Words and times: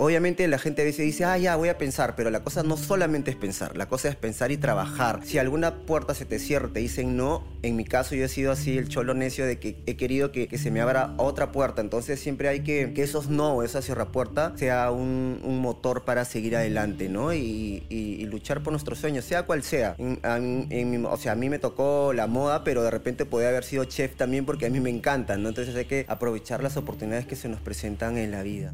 Obviamente 0.00 0.46
la 0.46 0.60
gente 0.60 0.82
a 0.82 0.84
veces 0.84 1.04
dice, 1.04 1.24
ah, 1.24 1.36
ya 1.38 1.56
voy 1.56 1.70
a 1.70 1.76
pensar, 1.76 2.14
pero 2.14 2.30
la 2.30 2.44
cosa 2.44 2.62
no 2.62 2.76
solamente 2.76 3.32
es 3.32 3.36
pensar, 3.36 3.76
la 3.76 3.88
cosa 3.88 4.08
es 4.08 4.14
pensar 4.14 4.52
y 4.52 4.56
trabajar. 4.56 5.22
Si 5.24 5.38
alguna 5.38 5.74
puerta 5.74 6.14
se 6.14 6.24
te 6.24 6.38
cierra, 6.38 6.68
te 6.68 6.78
dicen 6.78 7.16
no, 7.16 7.42
en 7.62 7.74
mi 7.74 7.84
caso 7.84 8.14
yo 8.14 8.24
he 8.24 8.28
sido 8.28 8.52
así 8.52 8.78
el 8.78 8.88
cholo 8.88 9.12
necio 9.14 9.44
de 9.44 9.58
que 9.58 9.82
he 9.86 9.96
querido 9.96 10.30
que, 10.30 10.56
se 10.56 10.70
me 10.70 10.80
abra 10.80 11.14
otra 11.16 11.50
puerta, 11.50 11.80
entonces 11.80 12.20
siempre 12.20 12.48
hay 12.48 12.60
que 12.60 12.92
que 12.94 13.02
esos 13.02 13.28
no, 13.28 13.64
esa 13.64 13.80
puerta 14.12 14.52
sea 14.54 14.92
un, 14.92 15.40
motor 15.60 16.04
para 16.04 16.24
seguir 16.24 16.54
adelante, 16.54 17.08
¿no? 17.08 17.34
Y, 17.34 18.24
luchar 18.30 18.62
por 18.62 18.72
nuestros 18.72 19.00
sueños, 19.00 19.24
sea 19.24 19.46
cual 19.46 19.64
sea. 19.64 19.96
o 19.98 21.16
sea, 21.16 21.32
a 21.32 21.34
mí 21.34 21.50
me 21.50 21.58
tocó 21.58 22.12
la 22.12 22.28
moda, 22.28 22.62
pero 22.62 22.84
de 22.84 22.92
repente 22.92 23.24
podía 23.24 23.48
haber 23.48 23.64
sido 23.64 23.84
chef 23.84 24.14
también 24.14 24.46
porque 24.46 24.66
a 24.66 24.70
mí 24.70 24.78
me 24.78 24.90
encantan, 24.90 25.42
¿no? 25.42 25.48
Entonces 25.48 25.74
hay 25.74 25.86
que 25.86 26.06
aprovechar 26.06 26.62
las 26.62 26.76
oportunidades 26.76 27.26
que 27.26 27.34
se 27.34 27.48
nos 27.48 27.60
presentan 27.60 28.16
en 28.16 28.30
la 28.30 28.44
vida. 28.44 28.72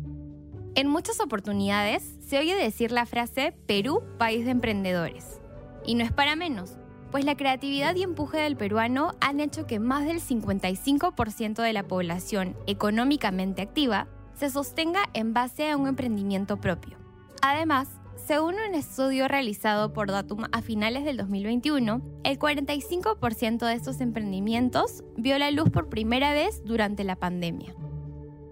En 0.77 0.89
muchas 0.89 1.21
oportunidades 1.21 2.17
se 2.27 2.37
oye 2.41 2.57
decir 2.57 2.91
la 2.91 3.07
frase 3.07 3.53
Perú, 3.67 4.03
país 4.19 4.45
de 4.45 4.51
emprendedores. 4.51 5.41
Y 5.87 5.95
no 5.95 6.03
es 6.03 6.11
para 6.11 6.35
menos, 6.35 6.79
pues 7.13 7.25
la 7.25 7.37
creatividad 7.37 7.95
y 7.95 8.03
empuje 8.03 8.39
del 8.39 8.57
peruano 8.57 9.13
han 9.21 9.39
hecho 9.39 9.69
que 9.69 9.79
más 9.79 10.05
del 10.05 10.21
55% 10.21 11.63
de 11.63 11.73
la 11.73 11.85
población 11.85 12.57
económicamente 12.67 13.63
activa 13.63 14.09
se 14.35 14.51
sostenga 14.51 15.05
en 15.13 15.33
base 15.33 15.71
a 15.71 15.77
un 15.77 15.87
emprendimiento 15.87 16.57
propio. 16.57 16.99
Además, 17.41 17.89
según 18.17 18.55
un 18.55 18.75
estudio 18.75 19.29
realizado 19.29 19.93
por 19.93 20.11
Datum 20.11 20.47
a 20.51 20.61
finales 20.61 21.05
del 21.05 21.19
2021, 21.19 22.03
el 22.25 22.37
45% 22.37 23.65
de 23.65 23.75
estos 23.75 24.01
emprendimientos 24.01 25.05
vio 25.17 25.39
la 25.39 25.53
luz 25.53 25.71
por 25.71 25.89
primera 25.89 26.33
vez 26.33 26.65
durante 26.65 27.05
la 27.05 27.15
pandemia. 27.15 27.77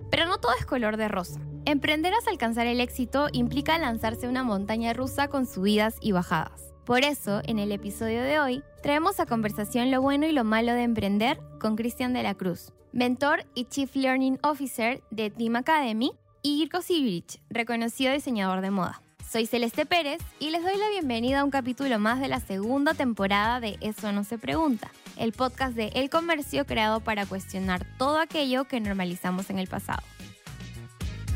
Pero 0.08 0.26
no 0.26 0.38
todo 0.38 0.52
es 0.56 0.66
color 0.66 0.96
de 0.96 1.08
rosa. 1.08 1.40
Emprender 1.64 2.12
hasta 2.12 2.30
alcanzar 2.30 2.66
el 2.66 2.80
éxito 2.80 3.28
implica 3.32 3.78
lanzarse 3.78 4.26
una 4.26 4.42
montaña 4.42 4.92
rusa 4.92 5.28
con 5.28 5.46
subidas 5.46 5.94
y 6.00 6.10
bajadas. 6.10 6.72
Por 6.84 7.04
eso, 7.04 7.40
en 7.44 7.60
el 7.60 7.70
episodio 7.70 8.20
de 8.20 8.40
hoy, 8.40 8.64
traemos 8.82 9.20
a 9.20 9.26
conversación 9.26 9.92
lo 9.92 10.02
bueno 10.02 10.26
y 10.26 10.32
lo 10.32 10.42
malo 10.42 10.72
de 10.72 10.82
emprender 10.82 11.38
con 11.60 11.76
Cristian 11.76 12.12
de 12.14 12.24
la 12.24 12.34
Cruz, 12.34 12.72
mentor 12.92 13.46
y 13.54 13.66
Chief 13.66 13.94
Learning 13.94 14.40
Officer 14.42 15.04
de 15.12 15.30
Team 15.30 15.54
Academy, 15.54 16.12
y 16.42 16.60
Irko 16.60 16.82
Sibirich, 16.82 17.40
reconocido 17.48 18.12
diseñador 18.12 18.60
de 18.62 18.72
moda. 18.72 19.00
Soy 19.30 19.46
Celeste 19.46 19.86
Pérez 19.86 20.20
y 20.40 20.50
les 20.50 20.64
doy 20.64 20.76
la 20.76 20.88
bienvenida 20.88 21.40
a 21.40 21.44
un 21.44 21.52
capítulo 21.52 22.00
más 22.00 22.18
de 22.18 22.26
la 22.26 22.40
segunda 22.40 22.94
temporada 22.94 23.60
de 23.60 23.78
Eso 23.80 24.10
no 24.10 24.24
se 24.24 24.36
pregunta, 24.36 24.90
el 25.16 25.32
podcast 25.32 25.76
de 25.76 25.92
El 25.94 26.10
Comercio 26.10 26.66
creado 26.66 26.98
para 26.98 27.24
cuestionar 27.24 27.86
todo 27.98 28.18
aquello 28.18 28.64
que 28.64 28.80
normalizamos 28.80 29.48
en 29.50 29.60
el 29.60 29.68
pasado. 29.68 30.02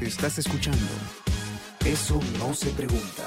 Estás 0.01 0.39
escuchando. 0.39 0.79
Eso 1.83 2.21
no 2.39 2.53
se 2.53 2.69
pregunta. 2.71 3.25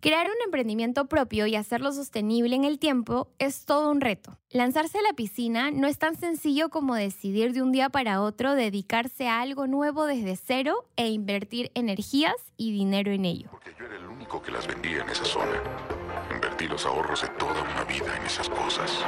Crear 0.00 0.26
un 0.26 0.36
emprendimiento 0.44 1.06
propio 1.06 1.46
y 1.46 1.56
hacerlo 1.56 1.92
sostenible 1.92 2.56
en 2.56 2.64
el 2.64 2.78
tiempo 2.78 3.30
es 3.38 3.64
todo 3.64 3.90
un 3.90 4.02
reto. 4.02 4.36
Lanzarse 4.50 4.98
a 4.98 5.02
la 5.02 5.14
piscina 5.14 5.70
no 5.70 5.86
es 5.86 5.96
tan 5.96 6.16
sencillo 6.16 6.68
como 6.68 6.94
decidir 6.94 7.54
de 7.54 7.62
un 7.62 7.72
día 7.72 7.88
para 7.88 8.20
otro 8.20 8.54
dedicarse 8.54 9.28
a 9.28 9.40
algo 9.40 9.66
nuevo 9.66 10.04
desde 10.04 10.36
cero 10.36 10.84
e 10.96 11.08
invertir 11.08 11.70
energías 11.74 12.34
y 12.58 12.72
dinero 12.72 13.12
en 13.12 13.24
ello. 13.24 13.48
Porque 13.50 13.70
yo 13.78 13.86
era 13.86 13.96
el 13.96 14.06
único 14.06 14.42
que 14.42 14.50
las 14.50 14.66
vendía 14.66 15.00
en 15.00 15.08
esa 15.08 15.24
zona. 15.24 16.01
Invertí 16.32 16.66
los 16.68 16.86
ahorros 16.86 17.22
de 17.22 17.28
toda 17.28 17.62
una 17.62 17.84
vida 17.84 18.16
en 18.16 18.22
esas 18.24 18.48
cosas. 18.48 19.04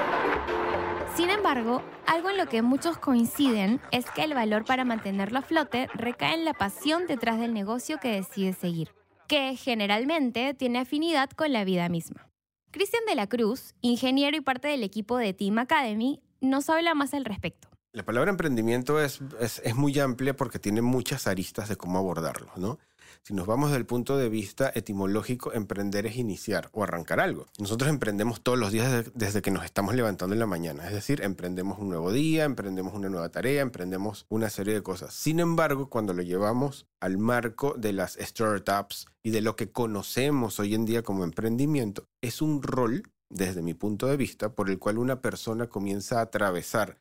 Sin 1.16 1.30
embargo, 1.30 1.82
algo 2.06 2.30
en 2.30 2.36
lo 2.36 2.46
que 2.46 2.62
muchos 2.62 2.98
coinciden 2.98 3.80
es 3.92 4.10
que 4.10 4.24
el 4.24 4.34
valor 4.34 4.64
para 4.64 4.84
mantenerlo 4.84 5.38
a 5.38 5.42
flote 5.42 5.88
recae 5.94 6.34
en 6.34 6.44
la 6.44 6.54
pasión 6.54 7.06
detrás 7.06 7.38
del 7.38 7.54
negocio 7.54 7.98
que 7.98 8.08
decides 8.08 8.58
seguir 8.58 8.90
que 9.26 9.56
generalmente 9.56 10.54
tiene 10.54 10.80
afinidad 10.80 11.30
con 11.30 11.52
la 11.52 11.64
vida 11.64 11.88
misma. 11.88 12.28
Cristian 12.70 13.04
de 13.06 13.14
la 13.14 13.28
Cruz, 13.28 13.74
ingeniero 13.80 14.36
y 14.36 14.40
parte 14.40 14.68
del 14.68 14.82
equipo 14.82 15.16
de 15.16 15.32
Team 15.32 15.58
Academy, 15.58 16.20
nos 16.40 16.68
habla 16.68 16.94
más 16.94 17.14
al 17.14 17.24
respecto. 17.24 17.68
La 17.92 18.04
palabra 18.04 18.30
emprendimiento 18.30 19.00
es, 19.00 19.20
es, 19.40 19.74
muy 19.76 19.96
amplia 20.00 20.34
porque 20.34 20.58
tiene 20.58 20.82
muchas 20.82 21.28
aristas 21.28 21.68
de 21.68 21.76
cómo 21.76 21.98
abordarlo, 21.98 22.50
¿no? 22.56 22.80
Si 23.22 23.34
nos 23.34 23.46
vamos 23.46 23.70
desde 23.70 23.80
el 23.80 23.86
punto 23.86 24.16
de 24.16 24.28
vista 24.28 24.70
etimológico, 24.74 25.52
emprender 25.52 26.06
es 26.06 26.16
iniciar 26.16 26.68
o 26.72 26.82
arrancar 26.82 27.20
algo. 27.20 27.46
Nosotros 27.58 27.90
emprendemos 27.90 28.42
todos 28.42 28.58
los 28.58 28.72
días 28.72 29.10
desde, 29.14 29.42
que 29.42 29.50
nos 29.50 29.64
estamos 29.64 29.94
levantando 29.94 30.34
en 30.34 30.40
la 30.40 30.46
mañana. 30.46 30.86
Es 30.86 30.92
decir, 30.92 31.22
emprendemos 31.22 31.78
un 31.78 31.88
nuevo 31.88 32.12
día, 32.12 32.44
emprendemos 32.44 32.94
una 32.94 33.08
nueva 33.08 33.28
tarea, 33.28 33.62
emprendemos 33.62 34.26
una 34.28 34.50
serie 34.50 34.74
de 34.74 34.82
cosas. 34.82 35.14
Sin 35.14 35.40
embargo, 35.40 35.88
cuando 35.88 36.12
lo 36.12 36.22
llevamos 36.22 36.86
al 37.00 37.18
marco 37.18 37.74
de 37.76 37.92
las 37.92 38.18
startups 38.20 39.06
y 39.22 39.30
de 39.30 39.40
lo 39.40 39.56
que 39.56 39.70
conocemos 39.70 40.58
hoy 40.60 40.74
en 40.74 40.84
día 40.84 41.02
como 41.02 41.24
emprendimiento, 41.24 42.08
es 42.20 42.42
un 42.42 42.62
rol, 42.62 43.04
desde 43.30 43.62
mi 43.62 43.74
punto 43.74 44.06
de 44.06 44.16
vista, 44.16 44.52
por 44.54 44.70
el 44.70 44.78
cual 44.78 44.98
una 44.98 45.20
persona 45.20 45.66
comienza 45.68 46.18
a 46.18 46.22
atravesar 46.22 47.00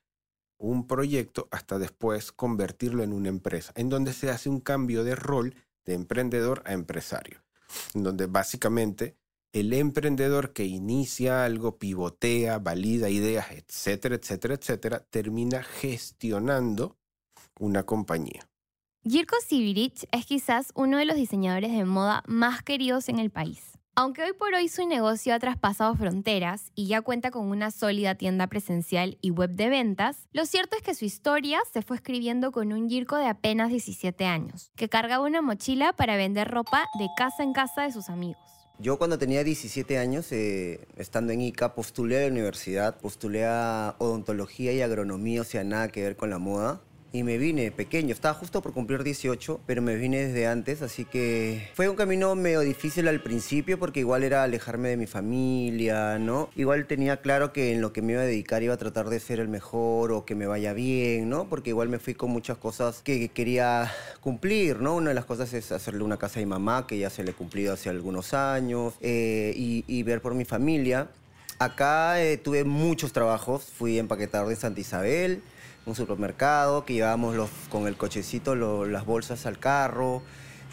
un 0.63 0.87
proyecto 0.87 1.47
hasta 1.51 1.77
después 1.77 2.31
convertirlo 2.31 3.03
en 3.03 3.13
una 3.13 3.29
empresa, 3.29 3.73
en 3.75 3.89
donde 3.89 4.13
se 4.13 4.29
hace 4.31 4.49
un 4.49 4.61
cambio 4.61 5.03
de 5.03 5.15
rol 5.15 5.55
de 5.85 5.93
emprendedor 5.93 6.63
a 6.65 6.73
empresario, 6.73 7.43
donde 7.93 8.27
básicamente 8.27 9.17
el 9.53 9.71
emprendedor 9.73 10.51
que 10.51 10.65
inicia 10.65 11.45
algo, 11.45 11.77
pivotea, 11.77 12.57
valida 12.57 13.09
ideas, 13.09 13.51
etcétera, 13.51 14.15
etcétera, 14.15 14.55
etcétera, 14.55 14.99
termina 15.09 15.61
gestionando 15.63 16.97
una 17.59 17.83
compañía. 17.83 18.49
Jirko 19.03 19.35
Sibirich 19.45 20.07
es 20.11 20.25
quizás 20.25 20.71
uno 20.75 20.97
de 20.97 21.05
los 21.05 21.15
diseñadores 21.15 21.71
de 21.71 21.85
moda 21.85 22.23
más 22.25 22.63
queridos 22.63 23.09
en 23.09 23.19
el 23.19 23.29
país. 23.29 23.72
Aunque 23.95 24.23
hoy 24.23 24.33
por 24.33 24.55
hoy 24.55 24.69
su 24.69 24.87
negocio 24.87 25.35
ha 25.35 25.39
traspasado 25.39 25.93
fronteras 25.93 26.71
y 26.73 26.87
ya 26.87 27.01
cuenta 27.01 27.29
con 27.29 27.45
una 27.45 27.69
sólida 27.69 28.15
tienda 28.15 28.47
presencial 28.47 29.19
y 29.21 29.29
web 29.29 29.51
de 29.51 29.69
ventas, 29.69 30.27
lo 30.31 30.47
cierto 30.47 30.75
es 30.75 30.81
que 30.81 30.95
su 30.95 31.05
historia 31.05 31.59
se 31.71 31.83
fue 31.83 31.97
escribiendo 31.97 32.51
con 32.51 32.73
un 32.73 32.89
Girko 32.89 33.17
de 33.17 33.27
apenas 33.27 33.69
17 33.69 34.25
años, 34.25 34.71
que 34.75 34.89
cargaba 34.89 35.23
una 35.23 35.43
mochila 35.43 35.93
para 35.93 36.17
vender 36.17 36.47
ropa 36.47 36.87
de 36.97 37.07
casa 37.15 37.43
en 37.43 37.53
casa 37.53 37.83
de 37.83 37.91
sus 37.91 38.09
amigos. 38.09 38.41
Yo 38.79 38.97
cuando 38.97 39.19
tenía 39.19 39.43
17 39.43 39.99
años, 39.99 40.31
eh, 40.31 40.87
estando 40.97 41.31
en 41.31 41.41
ICA, 41.41 41.75
postulé 41.75 42.17
a 42.17 42.21
la 42.21 42.31
universidad, 42.31 42.97
postulé 42.99 43.45
a 43.45 43.95
odontología 43.99 44.73
y 44.73 44.81
agronomía, 44.81 45.41
o 45.41 45.43
sea, 45.43 45.63
nada 45.63 45.89
que 45.89 46.01
ver 46.01 46.15
con 46.15 46.31
la 46.31 46.39
moda 46.39 46.81
y 47.13 47.21
me 47.21 47.37
vine 47.37 47.71
pequeño. 47.71 48.11
Estaba 48.11 48.33
justo 48.33 48.61
por 48.61 48.73
cumplir 48.73 49.03
18, 49.03 49.61
pero 49.67 49.83
me 49.83 49.95
vine 49.95 50.25
desde 50.25 50.47
antes, 50.47 50.81
así 50.81 51.05
que 51.05 51.69
fue 51.75 51.87
un 51.87 51.95
camino 51.95 52.35
medio 52.35 52.61
difícil 52.61 53.07
al 53.07 53.21
principio 53.21 53.77
porque 53.77 53.99
igual 53.99 54.23
era 54.23 54.43
alejarme 54.43 54.89
de 54.89 54.97
mi 54.97 55.05
familia, 55.05 56.17
¿no? 56.17 56.49
Igual 56.55 56.87
tenía 56.87 57.17
claro 57.17 57.53
que 57.53 57.71
en 57.71 57.81
lo 57.81 57.93
que 57.93 58.01
me 58.01 58.13
iba 58.13 58.23
a 58.23 58.25
dedicar 58.25 58.63
iba 58.63 58.73
a 58.73 58.77
tratar 58.77 59.09
de 59.09 59.19
ser 59.19 59.39
el 59.39 59.47
mejor 59.47 60.11
o 60.11 60.25
que 60.25 60.33
me 60.33 60.47
vaya 60.47 60.73
bien, 60.73 61.29
¿no? 61.29 61.47
Porque 61.47 61.69
igual 61.69 61.87
me 61.87 61.99
fui 61.99 62.15
con 62.15 62.31
muchas 62.31 62.57
cosas 62.57 63.01
que 63.03 63.29
quería 63.29 63.91
cumplir, 64.19 64.81
¿no? 64.81 64.95
Una 64.95 65.09
de 65.09 65.15
las 65.15 65.25
cosas 65.25 65.53
es 65.53 65.71
hacerle 65.71 66.03
una 66.03 66.17
casa 66.17 66.39
a 66.39 66.41
mi 66.41 66.47
mamá, 66.47 66.87
que 66.87 66.97
ya 66.97 67.11
se 67.11 67.23
le 67.23 67.31
he 67.31 67.33
cumplido 67.35 67.73
hace 67.73 67.89
algunos 67.89 68.33
años, 68.33 68.95
eh, 69.01 69.53
y, 69.55 70.03
ver 70.03 70.21
por 70.21 70.33
mi 70.33 70.45
familia. 70.45 71.09
Acá 71.59 72.21
eh, 72.21 72.37
tuve 72.37 72.63
muchos 72.63 73.13
trabajos, 73.13 73.65
fui 73.65 73.99
empaquetador 73.99 74.49
de 74.49 74.55
Santa 74.55 74.81
Isabel, 74.81 75.41
un 75.85 75.95
supermercado 75.95 76.85
que 76.85 76.93
llevábamos 76.93 77.35
los, 77.35 77.49
con 77.69 77.87
el 77.87 77.97
cochecito 77.97 78.55
las 78.55 79.05
bolsas 79.05 79.45
al 79.45 79.59
carro. 79.59 80.21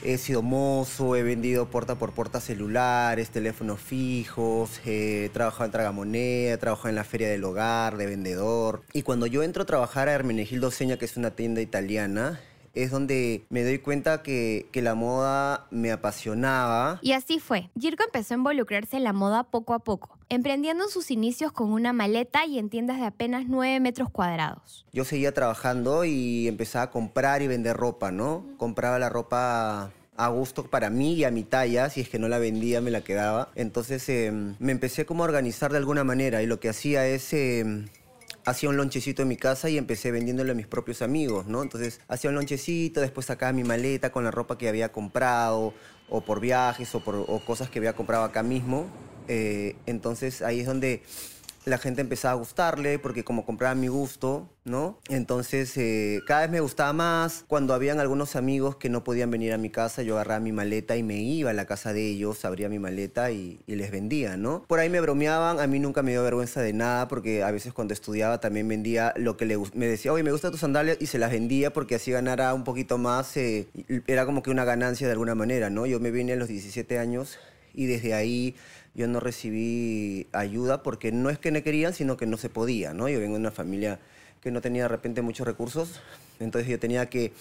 He 0.02 0.16
sido 0.16 0.40
mozo, 0.40 1.14
he 1.14 1.22
vendido 1.22 1.66
puerta 1.66 1.96
por 1.96 2.12
puerta 2.12 2.40
celulares, 2.40 3.28
teléfonos 3.28 3.80
fijos, 3.80 4.80
he 4.86 5.28
trabajado 5.34 5.66
en 5.66 5.72
Tragamoneda, 5.72 6.54
he 6.54 6.56
trabajado 6.56 6.88
en 6.88 6.94
la 6.94 7.04
Feria 7.04 7.28
del 7.28 7.44
Hogar 7.44 7.98
de 7.98 8.06
vendedor. 8.06 8.82
Y 8.94 9.02
cuando 9.02 9.26
yo 9.26 9.42
entro 9.42 9.64
a 9.64 9.66
trabajar 9.66 10.08
a 10.08 10.12
Hermenegildo 10.12 10.70
Seña, 10.70 10.96
que 10.96 11.04
es 11.04 11.18
una 11.18 11.32
tienda 11.32 11.60
italiana, 11.60 12.40
es 12.74 12.90
donde 12.90 13.44
me 13.48 13.64
doy 13.64 13.78
cuenta 13.78 14.22
que, 14.22 14.68
la 14.80 14.94
moda 14.94 15.66
me 15.70 15.92
apasionaba. 15.92 17.00
Y 17.02 17.12
así 17.12 17.38
fue. 17.38 17.68
Jirko 17.78 18.02
empezó 18.04 18.32
a 18.32 18.38
involucrarse 18.38 18.96
en 18.96 19.04
la 19.04 19.12
moda 19.12 19.42
poco 19.44 19.74
a 19.74 19.80
poco, 19.80 20.18
emprendiendo 20.30 20.88
sus 20.88 21.10
inicios 21.10 21.52
con 21.52 21.70
una 21.70 21.92
maleta 21.92 22.46
y 22.46 22.58
en 22.58 22.70
tiendas 22.70 22.98
de 22.98 23.04
apenas 23.04 23.44
9 23.46 23.78
metros 23.80 24.08
cuadrados. 24.08 24.86
Yo 24.92 25.04
seguía 25.04 25.34
trabajando 25.34 26.06
y 26.06 26.48
empezaba 26.48 26.84
a 26.84 26.90
comprar 26.90 27.42
y 27.42 27.46
vender 27.46 27.76
ropa, 27.76 28.10
¿no? 28.10 28.46
Compraba 28.56 28.98
la 28.98 29.10
ropa 29.10 29.92
a 30.16 30.28
gusto 30.28 30.64
para 30.64 30.88
mí 30.88 31.14
y 31.14 31.24
a 31.24 31.30
mi 31.30 31.42
talla, 31.42 31.88
si 31.90 32.00
es 32.00 32.08
que 32.08 32.18
no 32.18 32.28
la 32.28 32.38
vendía 32.38 32.80
me 32.80 32.90
la 32.90 33.02
quedaba. 33.02 33.50
Entonces 33.54 34.08
em, 34.08 34.54
me 34.58 34.72
empecé 34.72 35.06
como 35.06 35.24
a 35.24 35.26
organizar 35.26 35.72
de 35.72 35.78
alguna 35.78 36.04
manera 36.04 36.42
y 36.42 36.46
lo 36.46 36.60
que 36.60 36.68
hacía 36.68 37.06
es... 37.06 37.32
Em, 37.32 37.88
hacía 38.44 38.68
un 38.68 38.76
lonchecito 38.76 39.22
en 39.22 39.28
mi 39.28 39.36
casa 39.36 39.68
y 39.68 39.78
empecé 39.78 40.10
vendiéndolo 40.10 40.52
a 40.52 40.54
mis 40.54 40.66
propios 40.66 41.02
amigos, 41.02 41.46
¿no? 41.46 41.62
Entonces 41.62 42.00
hacía 42.08 42.30
un 42.30 42.36
lonchecito, 42.36 43.00
después 43.00 43.26
sacaba 43.26 43.52
mi 43.52 43.64
maleta 43.64 44.10
con 44.10 44.24
la 44.24 44.30
ropa 44.30 44.58
que 44.58 44.68
había 44.68 44.92
comprado, 44.92 45.74
o 46.08 46.20
por 46.22 46.40
viajes, 46.40 46.94
o 46.94 47.00
por 47.00 47.16
o 47.16 47.40
cosas 47.44 47.70
que 47.70 47.78
había 47.78 47.94
comprado 47.94 48.24
acá 48.24 48.42
mismo. 48.42 48.86
Eh, 49.28 49.76
entonces 49.86 50.42
ahí 50.42 50.60
es 50.60 50.66
donde 50.66 51.02
la 51.64 51.78
gente 51.78 52.00
empezaba 52.00 52.32
a 52.32 52.36
gustarle 52.36 52.98
porque 52.98 53.24
como 53.24 53.44
compraba 53.44 53.74
mi 53.74 53.88
gusto, 53.88 54.48
¿no? 54.64 54.98
Entonces 55.08 55.76
eh, 55.76 56.20
cada 56.26 56.42
vez 56.42 56.50
me 56.50 56.60
gustaba 56.60 56.92
más. 56.92 57.44
Cuando 57.48 57.74
habían 57.74 58.00
algunos 58.00 58.36
amigos 58.36 58.76
que 58.76 58.88
no 58.88 59.04
podían 59.04 59.30
venir 59.30 59.52
a 59.52 59.58
mi 59.58 59.70
casa, 59.70 60.02
yo 60.02 60.14
agarraba 60.14 60.40
mi 60.40 60.52
maleta 60.52 60.96
y 60.96 61.02
me 61.02 61.18
iba 61.18 61.50
a 61.50 61.52
la 61.52 61.66
casa 61.66 61.92
de 61.92 62.06
ellos, 62.06 62.44
abría 62.44 62.68
mi 62.68 62.78
maleta 62.78 63.30
y, 63.30 63.60
les 63.66 63.90
vendía, 63.90 64.36
¿no? 64.36 64.64
Por 64.66 64.78
ahí 64.78 64.90
me 64.90 65.00
bromeaban, 65.00 65.60
a 65.60 65.66
mí 65.66 65.78
nunca 65.78 66.02
me 66.02 66.10
dio 66.10 66.22
vergüenza 66.22 66.60
de 66.60 66.72
nada 66.72 67.08
porque 67.08 67.42
a 67.42 67.50
veces 67.50 67.72
cuando 67.72 67.94
estudiaba 67.94 68.40
también 68.40 68.68
vendía 68.68 69.14
lo 69.16 69.36
que 69.36 69.46
le 69.46 69.56
me 69.74 69.86
decía, 69.86 70.12
oye, 70.12 70.22
me 70.22 70.32
gustan 70.32 70.50
tus 70.50 70.60
sandalias 70.60 70.98
y 71.00 71.06
se 71.06 71.18
las 71.18 71.30
vendía 71.30 71.72
porque 71.72 71.94
así 71.94 72.10
ganara 72.10 72.52
un 72.52 72.64
poquito 72.64 72.98
más, 72.98 73.36
eh, 73.36 73.68
era 74.06 74.26
como 74.26 74.42
que 74.42 74.50
una 74.50 74.64
ganancia 74.64 75.06
de 75.06 75.12
alguna 75.12 75.34
manera, 75.34 75.70
¿no? 75.70 75.86
Yo 75.86 76.00
me 76.00 76.10
vine 76.10 76.34
a 76.34 76.36
los 76.36 76.48
17 76.48 76.98
años 76.98 77.38
y 77.74 77.86
desde 77.86 78.14
ahí 78.14 78.54
yo 78.94 79.06
no 79.06 79.20
recibí 79.20 80.26
ayuda 80.32 80.82
porque 80.82 81.12
no 81.12 81.30
es 81.30 81.38
que 81.38 81.50
no 81.50 81.62
querían, 81.62 81.92
sino 81.92 82.16
que 82.16 82.26
no 82.26 82.36
se 82.36 82.48
podía, 82.48 82.92
¿no? 82.92 83.08
Yo 83.08 83.20
vengo 83.20 83.34
de 83.34 83.40
una 83.40 83.50
familia 83.50 84.00
que 84.40 84.50
no 84.50 84.60
tenía 84.60 84.82
de 84.82 84.88
repente 84.88 85.22
muchos 85.22 85.46
recursos, 85.46 86.00
entonces 86.38 86.68
yo 86.70 86.78
tenía 86.78 87.06
que 87.06 87.32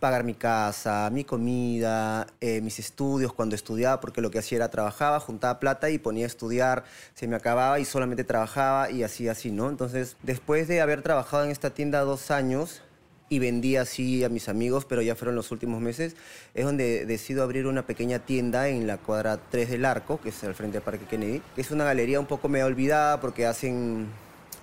pagar 0.00 0.24
mi 0.24 0.34
casa, 0.34 1.08
mi 1.10 1.24
comida, 1.24 2.26
eh, 2.40 2.60
mis 2.60 2.78
estudios 2.78 3.32
cuando 3.32 3.54
estudiaba, 3.54 4.00
porque 4.00 4.20
lo 4.20 4.30
que 4.30 4.38
hacía 4.38 4.56
era 4.56 4.70
trabajaba, 4.70 5.20
juntaba 5.20 5.58
plata 5.60 5.90
y 5.90 5.98
ponía 5.98 6.24
a 6.24 6.26
estudiar, 6.26 6.84
se 7.14 7.26
me 7.26 7.36
acababa 7.36 7.78
y 7.80 7.84
solamente 7.84 8.24
trabajaba 8.24 8.90
y 8.90 9.02
así, 9.02 9.28
así, 9.28 9.50
¿no? 9.50 9.68
Entonces, 9.68 10.16
después 10.22 10.68
de 10.68 10.80
haber 10.80 11.02
trabajado 11.02 11.44
en 11.44 11.50
esta 11.50 11.70
tienda 11.70 12.00
dos 12.00 12.30
años, 12.30 12.82
y 13.28 13.38
vendía 13.38 13.82
así 13.82 14.22
a 14.24 14.28
mis 14.28 14.48
amigos, 14.48 14.84
pero 14.84 15.02
ya 15.02 15.14
fueron 15.14 15.34
los 15.34 15.50
últimos 15.50 15.80
meses, 15.80 16.16
es 16.54 16.64
donde 16.64 17.06
decido 17.06 17.42
abrir 17.42 17.66
una 17.66 17.86
pequeña 17.86 18.18
tienda 18.18 18.68
en 18.68 18.86
la 18.86 18.98
cuadra 18.98 19.40
3 19.50 19.70
del 19.70 19.84
Arco, 19.84 20.20
que 20.20 20.28
es 20.28 20.44
al 20.44 20.54
frente 20.54 20.74
del 20.74 20.82
Parque 20.82 21.06
Kennedy, 21.06 21.42
es 21.56 21.70
una 21.70 21.84
galería 21.84 22.20
un 22.20 22.26
poco 22.26 22.48
medio 22.48 22.66
olvidada 22.66 23.20
porque 23.20 23.46
hacen 23.46 24.08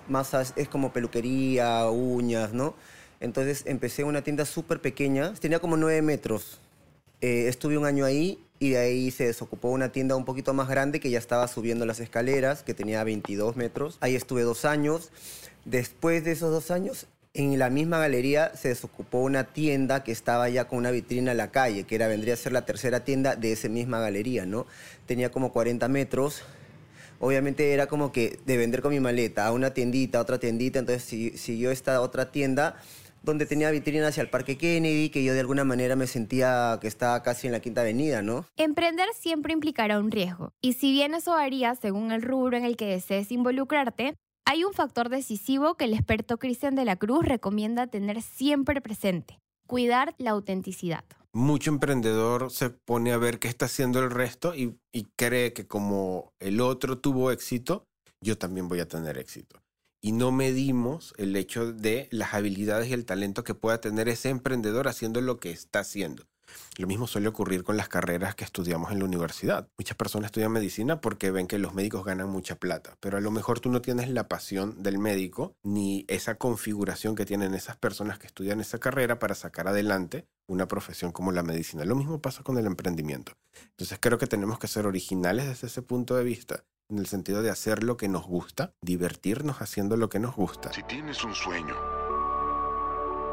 masas, 0.08 0.52
es 0.56 0.68
como 0.68 0.92
peluquería, 0.92 1.88
uñas, 1.88 2.52
¿no? 2.52 2.74
Entonces 3.20 3.62
empecé 3.66 4.04
una 4.04 4.22
tienda 4.22 4.44
súper 4.44 4.80
pequeña, 4.80 5.32
tenía 5.34 5.60
como 5.60 5.76
9 5.76 6.02
metros. 6.02 6.60
Eh, 7.20 7.46
estuve 7.46 7.78
un 7.78 7.86
año 7.86 8.04
ahí 8.04 8.44
y 8.58 8.70
de 8.70 8.78
ahí 8.78 9.10
se 9.12 9.26
desocupó 9.26 9.68
una 9.68 9.92
tienda 9.92 10.16
un 10.16 10.24
poquito 10.24 10.54
más 10.54 10.68
grande 10.68 10.98
que 10.98 11.08
ya 11.08 11.18
estaba 11.18 11.46
subiendo 11.46 11.86
las 11.86 12.00
escaleras, 12.00 12.64
que 12.64 12.74
tenía 12.74 13.04
22 13.04 13.56
metros. 13.56 13.96
Ahí 14.00 14.16
estuve 14.16 14.42
dos 14.42 14.64
años. 14.64 15.10
Después 15.64 16.24
de 16.24 16.32
esos 16.32 16.50
dos 16.50 16.72
años, 16.72 17.06
en 17.34 17.58
la 17.58 17.70
misma 17.70 17.98
galería 17.98 18.54
se 18.54 18.68
desocupó 18.68 19.20
una 19.22 19.44
tienda 19.44 20.04
que 20.04 20.12
estaba 20.12 20.48
ya 20.50 20.66
con 20.68 20.78
una 20.78 20.90
vitrina 20.90 21.30
en 21.30 21.38
la 21.38 21.50
calle, 21.50 21.84
que 21.84 21.94
era, 21.94 22.06
vendría 22.08 22.34
a 22.34 22.36
ser 22.36 22.52
la 22.52 22.66
tercera 22.66 23.04
tienda 23.04 23.36
de 23.36 23.52
esa 23.52 23.68
misma 23.68 24.00
galería, 24.00 24.44
¿no? 24.44 24.66
Tenía 25.06 25.30
como 25.30 25.50
40 25.52 25.88
metros. 25.88 26.42
Obviamente 27.20 27.72
era 27.72 27.86
como 27.86 28.12
que 28.12 28.38
de 28.44 28.56
vender 28.58 28.82
con 28.82 28.90
mi 28.92 29.00
maleta 29.00 29.46
a 29.46 29.52
una 29.52 29.72
tiendita, 29.72 30.18
a 30.18 30.22
otra 30.22 30.38
tiendita, 30.38 30.78
entonces 30.78 31.04
si- 31.04 31.38
siguió 31.38 31.70
esta 31.70 32.00
otra 32.02 32.30
tienda 32.30 32.76
donde 33.22 33.46
tenía 33.46 33.70
vitrina 33.70 34.08
hacia 34.08 34.20
el 34.20 34.28
Parque 34.28 34.58
Kennedy, 34.58 35.08
que 35.08 35.22
yo 35.22 35.32
de 35.32 35.38
alguna 35.38 35.62
manera 35.62 35.94
me 35.94 36.08
sentía 36.08 36.76
que 36.80 36.88
estaba 36.88 37.22
casi 37.22 37.46
en 37.46 37.52
la 37.52 37.60
Quinta 37.60 37.82
Avenida, 37.82 38.20
¿no? 38.20 38.44
Emprender 38.56 39.06
siempre 39.16 39.52
implicará 39.52 40.00
un 40.00 40.10
riesgo, 40.10 40.52
y 40.60 40.72
si 40.72 40.90
bien 40.90 41.14
eso 41.14 41.30
varía 41.30 41.76
según 41.76 42.10
el 42.10 42.20
rubro 42.22 42.56
en 42.56 42.64
el 42.64 42.76
que 42.76 42.86
desees 42.86 43.30
involucrarte, 43.30 44.16
hay 44.44 44.64
un 44.64 44.72
factor 44.72 45.08
decisivo 45.08 45.76
que 45.76 45.84
el 45.84 45.94
experto 45.94 46.38
Cristian 46.38 46.74
de 46.74 46.84
la 46.84 46.96
Cruz 46.96 47.24
recomienda 47.24 47.86
tener 47.86 48.22
siempre 48.22 48.80
presente, 48.80 49.40
cuidar 49.66 50.14
la 50.18 50.32
autenticidad. 50.32 51.04
Mucho 51.32 51.70
emprendedor 51.70 52.50
se 52.50 52.70
pone 52.70 53.12
a 53.12 53.16
ver 53.16 53.38
qué 53.38 53.48
está 53.48 53.66
haciendo 53.66 54.00
el 54.00 54.10
resto 54.10 54.54
y, 54.54 54.78
y 54.92 55.04
cree 55.16 55.52
que 55.52 55.66
como 55.66 56.32
el 56.40 56.60
otro 56.60 56.98
tuvo 56.98 57.30
éxito, 57.30 57.86
yo 58.20 58.36
también 58.36 58.68
voy 58.68 58.80
a 58.80 58.88
tener 58.88 59.16
éxito. 59.16 59.62
Y 60.02 60.12
no 60.12 60.32
medimos 60.32 61.14
el 61.16 61.34
hecho 61.36 61.72
de 61.72 62.08
las 62.10 62.34
habilidades 62.34 62.88
y 62.88 62.92
el 62.92 63.06
talento 63.06 63.44
que 63.44 63.54
pueda 63.54 63.80
tener 63.80 64.08
ese 64.08 64.28
emprendedor 64.28 64.88
haciendo 64.88 65.20
lo 65.20 65.38
que 65.38 65.50
está 65.50 65.80
haciendo. 65.80 66.24
Lo 66.78 66.86
mismo 66.86 67.06
suele 67.06 67.28
ocurrir 67.28 67.64
con 67.64 67.76
las 67.76 67.88
carreras 67.88 68.34
que 68.34 68.44
estudiamos 68.44 68.92
en 68.92 68.98
la 68.98 69.04
universidad. 69.04 69.68
Muchas 69.78 69.96
personas 69.96 70.28
estudian 70.28 70.52
medicina 70.52 71.00
porque 71.00 71.30
ven 71.30 71.46
que 71.46 71.58
los 71.58 71.74
médicos 71.74 72.04
ganan 72.04 72.28
mucha 72.28 72.56
plata, 72.56 72.96
pero 73.00 73.18
a 73.18 73.20
lo 73.20 73.30
mejor 73.30 73.60
tú 73.60 73.70
no 73.70 73.82
tienes 73.82 74.08
la 74.08 74.28
pasión 74.28 74.82
del 74.82 74.98
médico 74.98 75.54
ni 75.62 76.04
esa 76.08 76.36
configuración 76.36 77.14
que 77.14 77.26
tienen 77.26 77.54
esas 77.54 77.76
personas 77.76 78.18
que 78.18 78.26
estudian 78.26 78.60
esa 78.60 78.78
carrera 78.78 79.18
para 79.18 79.34
sacar 79.34 79.68
adelante 79.68 80.26
una 80.48 80.68
profesión 80.68 81.12
como 81.12 81.32
la 81.32 81.42
medicina. 81.42 81.84
Lo 81.84 81.94
mismo 81.94 82.20
pasa 82.20 82.42
con 82.42 82.58
el 82.58 82.66
emprendimiento. 82.66 83.32
Entonces 83.70 83.98
creo 84.00 84.18
que 84.18 84.26
tenemos 84.26 84.58
que 84.58 84.68
ser 84.68 84.86
originales 84.86 85.46
desde 85.46 85.66
ese 85.66 85.82
punto 85.82 86.16
de 86.16 86.24
vista, 86.24 86.64
en 86.88 86.98
el 86.98 87.06
sentido 87.06 87.42
de 87.42 87.50
hacer 87.50 87.82
lo 87.82 87.96
que 87.96 88.08
nos 88.08 88.26
gusta, 88.26 88.74
divertirnos 88.82 89.62
haciendo 89.62 89.96
lo 89.96 90.08
que 90.08 90.18
nos 90.18 90.34
gusta 90.34 90.72
Si 90.72 90.82
tienes 90.84 91.24
un 91.24 91.34
sueño, 91.34 91.74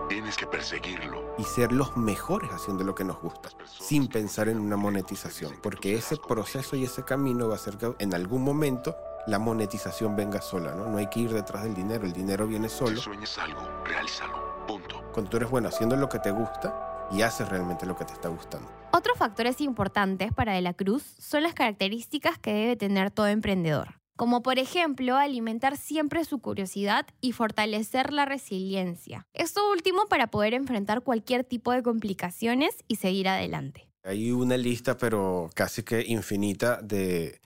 tienes 0.09 0.35
que 0.35 0.45
perseguirlo. 0.47 1.35
y 1.37 1.43
ser 1.43 1.71
los 1.71 1.95
mejores 1.95 2.51
haciendo 2.51 2.83
lo 2.83 2.93
que 2.95 3.03
nos 3.05 3.21
gusta, 3.21 3.49
sin 3.65 4.07
pensar 4.07 4.49
en 4.49 4.59
una 4.59 4.75
monetización, 4.75 5.53
porque 5.63 5.93
ese 5.95 6.17
proceso 6.17 6.75
y 6.75 6.83
ese 6.83 7.03
camino 7.05 7.47
va 7.47 7.53
a 7.53 7.57
hacer 7.57 7.77
que 7.77 7.93
en 7.99 8.13
algún 8.13 8.43
momento 8.43 8.95
la 9.27 9.39
monetización 9.39 10.15
venga 10.15 10.41
sola, 10.41 10.73
¿no? 10.75 10.87
No 10.87 10.97
hay 10.97 11.07
que 11.07 11.21
ir 11.21 11.31
detrás 11.33 11.63
del 11.63 11.75
dinero, 11.75 12.05
el 12.05 12.13
dinero 12.13 12.47
viene 12.47 12.67
Si 12.67 12.77
solo. 12.77 12.99
sueñas 12.99 13.37
algo, 13.37 13.61
realízalo. 13.85 14.65
Punto. 14.67 15.01
Cuando 15.13 15.29
tú 15.29 15.37
eres 15.37 15.49
bueno 15.49 15.69
haciendo 15.69 15.95
lo 15.95 16.09
que 16.09 16.19
te 16.19 16.31
gusta 16.31 17.07
y 17.11 17.21
haces 17.21 17.47
realmente 17.49 17.85
lo 17.85 17.95
que 17.95 18.05
te 18.05 18.13
está 18.13 18.27
gustando. 18.29 18.69
Otros 18.91 19.17
factores 19.17 19.61
importantes 19.61 20.33
para 20.33 20.53
De 20.53 20.61
la 20.61 20.73
Cruz 20.73 21.03
son 21.19 21.43
las 21.43 21.53
características 21.53 22.37
que 22.39 22.53
debe 22.53 22.75
tener 22.75 23.11
todo 23.11 23.27
emprendedor, 23.27 23.98
como 24.19 24.43
por 24.43 24.59
ejemplo 24.59 25.15
alimentar 25.15 25.77
siempre 25.77 26.25
su 26.25 26.39
curiosidad 26.39 27.07
y 27.21 27.31
fortalecer 27.31 28.11
la 28.11 28.25
resiliencia. 28.25 29.25
Esto 29.31 29.71
último 29.71 30.07
para 30.09 30.27
poder 30.27 30.53
enfrentar 30.53 31.03
cualquier 31.03 31.45
tipo 31.45 31.71
de 31.71 31.83
complicaciones 31.83 32.83
y 32.89 32.97
seguir 32.97 33.29
adelante. 33.29 33.87
Hay 34.03 34.31
una 34.31 34.57
lista, 34.57 34.97
pero 34.97 35.49
casi 35.55 35.83
que 35.83 36.03
infinita, 36.05 36.81
de 36.81 37.39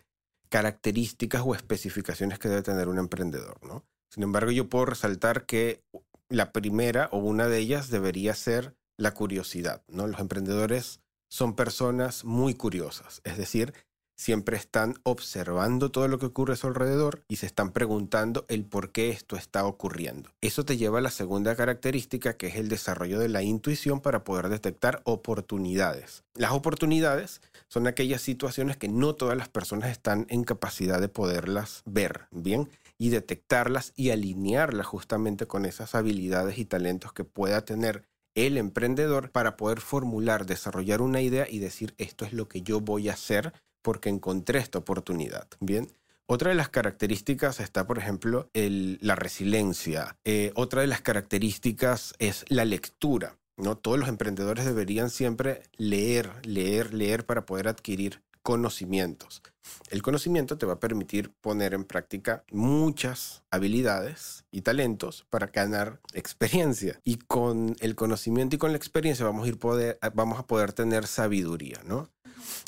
características 0.50 1.44
o 1.46 1.54
especificaciones 1.54 2.40
que 2.40 2.50
debe 2.50 2.64
tener 2.64 2.88
un 2.88 2.98
emprendedor, 2.98 3.64
¿no? 3.64 3.86
Sin 4.10 4.24
embargo, 4.24 4.50
yo 4.50 4.68
puedo 4.68 4.86
resaltar 4.86 5.46
que 5.46 5.84
la 6.28 6.52
primera 6.52 7.08
o 7.12 7.20
una 7.20 7.48
de 7.50 7.60
ellas 7.60 7.92
debería 7.92 8.34
ser 8.34 8.76
la 8.98 9.14
curiosidad, 9.14 9.84
¿no? 9.90 10.08
Los 10.08 10.20
emprendedores 10.20 11.02
son 11.30 11.56
personas 11.56 12.26
muy 12.26 12.56
curiosas, 12.56 13.22
es 13.26 13.38
decir, 13.38 13.76
siempre 14.24 14.56
están 14.56 14.96
observando 15.04 15.92
todo 15.92 16.08
lo 16.08 16.18
que 16.18 16.28
ocurre 16.28 16.54
a 16.54 16.56
su 16.56 16.68
alrededor 16.68 17.24
y 17.28 17.36
se 17.36 17.46
están 17.46 17.74
preguntando 17.74 18.46
el 18.48 18.64
por 18.64 18.94
qué 18.94 19.10
esto 19.10 19.36
está 19.36 19.66
ocurriendo. 19.66 20.30
Eso 20.40 20.64
te 20.64 20.78
lleva 20.78 21.00
a 21.00 21.02
la 21.02 21.12
segunda 21.12 21.58
característica, 21.58 22.38
que 22.38 22.48
es 22.48 22.56
el 22.56 22.70
desarrollo 22.70 23.20
de 23.20 23.28
la 23.28 23.44
intuición 23.44 24.00
para 24.00 24.24
poder 24.24 24.48
detectar 24.48 25.02
oportunidades. 25.04 26.24
Las 26.36 26.54
oportunidades 26.54 27.42
son 27.68 27.86
aquellas 27.86 28.22
situaciones 28.22 28.78
que 28.78 28.88
no 28.88 29.14
todas 29.14 29.38
las 29.38 29.50
personas 29.50 29.92
están 29.92 30.26
en 30.30 30.46
capacidad 30.46 31.02
de 31.02 31.10
poderlas 31.10 31.84
ver, 31.86 32.28
¿bien? 32.32 32.70
Y 32.98 33.10
detectarlas 33.10 33.92
y 33.94 34.12
alinearlas 34.12 34.86
justamente 34.86 35.48
con 35.48 35.66
esas 35.66 35.96
habilidades 35.96 36.58
y 36.60 36.64
talentos 36.64 37.12
que 37.12 37.26
pueda 37.26 37.66
tener 37.66 38.06
el 38.36 38.58
emprendedor 38.58 39.32
para 39.32 39.58
poder 39.58 39.82
formular, 39.82 40.46
desarrollar 40.46 41.02
una 41.02 41.20
idea 41.20 41.46
y 41.50 41.60
decir 41.60 41.94
esto 41.98 42.24
es 42.24 42.32
lo 42.32 42.48
que 42.48 42.62
yo 42.62 42.80
voy 42.80 43.10
a 43.10 43.14
hacer 43.14 43.52
porque 43.84 44.10
encontré 44.10 44.58
esta 44.58 44.80
oportunidad. 44.80 45.48
Bien. 45.60 45.88
Otra 46.26 46.50
de 46.50 46.56
las 46.56 46.70
características 46.70 47.60
está, 47.60 47.86
por 47.86 48.00
ejemplo, 48.00 48.50
la 48.54 49.16
resiliencia. 49.16 50.18
Eh, 50.24 50.52
otra 50.56 50.82
de 50.82 50.88
las 50.88 51.02
características 51.02 52.16
es 52.18 52.46
la 52.48 52.66
lectura. 52.66 53.38
¿no? 53.58 53.78
Todos 53.78 54.00
los 54.00 54.10
emprendedores 54.10 54.66
deberían 54.66 55.10
siempre 55.10 55.62
leer, 55.78 56.32
leer, 56.44 56.94
leer 56.94 57.26
para 57.26 57.46
poder 57.46 57.68
adquirir 57.68 58.22
conocimientos. 58.44 59.42
El 59.90 60.02
conocimiento 60.02 60.58
te 60.58 60.66
va 60.66 60.74
a 60.74 60.80
permitir 60.80 61.32
poner 61.32 61.74
en 61.74 61.86
práctica 61.86 62.44
muchas 62.52 63.44
habilidades 63.50 64.46
y 64.52 64.62
talentos 64.62 65.26
para 65.30 65.48
ganar 65.48 66.02
experiencia. 66.14 67.00
Y 67.04 67.18
con 67.18 67.76
el 67.80 67.96
conocimiento 67.96 68.56
y 68.56 68.60
con 68.60 68.72
la 68.72 68.78
experiencia 68.78 69.26
vamos 69.26 69.46
a, 69.46 69.48
ir 69.48 69.58
poder, 69.58 69.98
vamos 70.14 70.40
a 70.40 70.46
poder 70.46 70.74
tener 70.74 71.08
sabiduría, 71.08 71.82
¿no? 71.86 72.10